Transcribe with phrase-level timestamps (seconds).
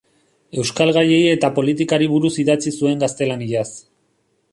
[0.61, 3.67] Euskal gaiei eta politikari buruz idatzi zuen gaztelaniaz.